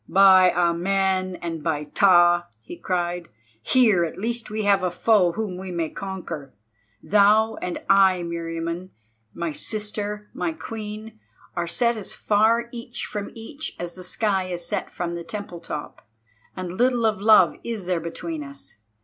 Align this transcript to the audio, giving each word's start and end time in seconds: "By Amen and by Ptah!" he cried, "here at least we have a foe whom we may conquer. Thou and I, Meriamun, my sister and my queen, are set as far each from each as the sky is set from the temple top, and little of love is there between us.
"By 0.09 0.49
Amen 0.55 1.35
and 1.43 1.61
by 1.61 1.83
Ptah!" 1.83 2.47
he 2.59 2.75
cried, 2.75 3.29
"here 3.61 4.03
at 4.03 4.17
least 4.17 4.49
we 4.49 4.63
have 4.63 4.81
a 4.81 4.89
foe 4.89 5.33
whom 5.33 5.57
we 5.59 5.69
may 5.69 5.91
conquer. 5.91 6.55
Thou 7.03 7.57
and 7.57 7.83
I, 7.87 8.23
Meriamun, 8.25 8.89
my 9.35 9.51
sister 9.51 10.25
and 10.25 10.35
my 10.35 10.53
queen, 10.53 11.19
are 11.55 11.67
set 11.67 11.97
as 11.97 12.13
far 12.13 12.67
each 12.71 13.05
from 13.05 13.29
each 13.35 13.75
as 13.79 13.93
the 13.93 14.03
sky 14.03 14.45
is 14.45 14.65
set 14.65 14.91
from 14.91 15.13
the 15.13 15.23
temple 15.23 15.59
top, 15.59 16.01
and 16.57 16.73
little 16.79 17.05
of 17.05 17.21
love 17.21 17.57
is 17.63 17.85
there 17.85 17.99
between 18.01 18.43
us. 18.43 18.77